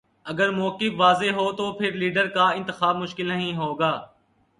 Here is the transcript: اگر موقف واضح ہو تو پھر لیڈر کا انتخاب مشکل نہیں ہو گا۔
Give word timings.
اگر 0.25 0.49
موقف 0.51 0.93
واضح 0.97 1.31
ہو 1.31 1.51
تو 1.51 1.71
پھر 1.73 1.91
لیڈر 1.91 2.27
کا 2.27 2.49
انتخاب 2.49 2.97
مشکل 2.97 3.27
نہیں 3.27 3.55
ہو 3.55 3.73
گا۔ 3.79 3.91